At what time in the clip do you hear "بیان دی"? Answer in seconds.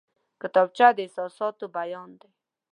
1.77-2.29